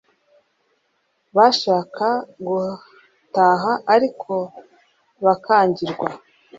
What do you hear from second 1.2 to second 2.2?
bashaka